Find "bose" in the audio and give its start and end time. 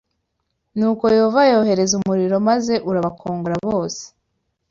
3.67-4.01